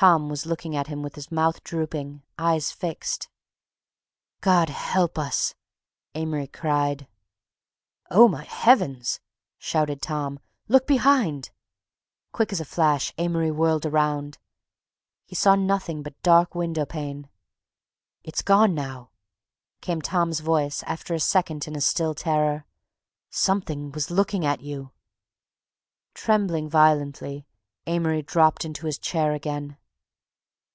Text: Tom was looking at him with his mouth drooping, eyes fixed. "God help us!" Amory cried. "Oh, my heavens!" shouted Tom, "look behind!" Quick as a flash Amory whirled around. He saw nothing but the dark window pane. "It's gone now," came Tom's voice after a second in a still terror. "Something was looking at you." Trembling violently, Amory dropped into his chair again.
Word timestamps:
Tom 0.00 0.30
was 0.30 0.46
looking 0.46 0.74
at 0.74 0.86
him 0.86 1.02
with 1.02 1.14
his 1.14 1.30
mouth 1.30 1.62
drooping, 1.62 2.22
eyes 2.38 2.72
fixed. 2.72 3.28
"God 4.40 4.70
help 4.70 5.18
us!" 5.18 5.54
Amory 6.14 6.46
cried. 6.46 7.06
"Oh, 8.10 8.26
my 8.26 8.44
heavens!" 8.44 9.20
shouted 9.58 10.00
Tom, 10.00 10.40
"look 10.68 10.86
behind!" 10.86 11.50
Quick 12.32 12.50
as 12.50 12.62
a 12.62 12.64
flash 12.64 13.12
Amory 13.18 13.50
whirled 13.50 13.84
around. 13.84 14.38
He 15.26 15.34
saw 15.34 15.54
nothing 15.54 16.02
but 16.02 16.14
the 16.14 16.22
dark 16.22 16.54
window 16.54 16.86
pane. 16.86 17.28
"It's 18.24 18.40
gone 18.40 18.74
now," 18.74 19.10
came 19.82 20.00
Tom's 20.00 20.40
voice 20.40 20.82
after 20.84 21.12
a 21.12 21.20
second 21.20 21.68
in 21.68 21.76
a 21.76 21.80
still 21.82 22.14
terror. 22.14 22.64
"Something 23.28 23.92
was 23.92 24.10
looking 24.10 24.46
at 24.46 24.62
you." 24.62 24.92
Trembling 26.14 26.70
violently, 26.70 27.44
Amory 27.86 28.22
dropped 28.22 28.64
into 28.64 28.86
his 28.86 28.96
chair 28.96 29.34
again. 29.34 29.76